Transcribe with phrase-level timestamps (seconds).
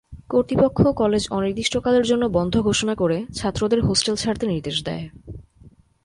[0.29, 5.05] কর্তৃপক্ষ কলেজ অনির্দিষ্টকালের জন্য বন্ধ ঘোষণা করে ছাত্রদের হোস্টেল ছাড়তে নির্দেশ দেয়।